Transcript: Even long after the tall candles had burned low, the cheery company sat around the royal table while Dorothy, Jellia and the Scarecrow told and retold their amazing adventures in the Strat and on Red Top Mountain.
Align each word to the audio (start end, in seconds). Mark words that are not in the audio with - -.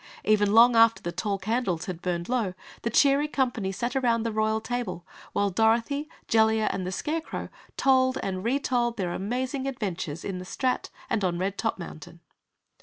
Even 0.25 0.51
long 0.51 0.75
after 0.75 0.99
the 1.03 1.11
tall 1.11 1.37
candles 1.37 1.85
had 1.85 2.01
burned 2.01 2.27
low, 2.27 2.55
the 2.81 2.89
cheery 2.89 3.27
company 3.27 3.71
sat 3.71 3.95
around 3.95 4.23
the 4.23 4.31
royal 4.31 4.59
table 4.59 5.05
while 5.31 5.51
Dorothy, 5.51 6.09
Jellia 6.27 6.69
and 6.73 6.87
the 6.87 6.91
Scarecrow 6.91 7.49
told 7.77 8.17
and 8.23 8.43
retold 8.43 8.97
their 8.97 9.13
amazing 9.13 9.67
adventures 9.67 10.25
in 10.25 10.39
the 10.39 10.43
Strat 10.43 10.89
and 11.07 11.23
on 11.23 11.37
Red 11.37 11.55
Top 11.55 11.77
Mountain. 11.77 12.19